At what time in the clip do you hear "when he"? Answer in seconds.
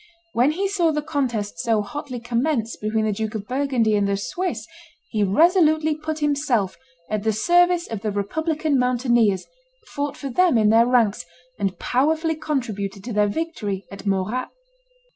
0.33-0.67